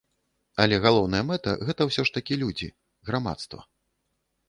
[0.63, 2.73] Але галоўная мэта гэта ўсё ж такі людзі,
[3.11, 3.59] грамадства.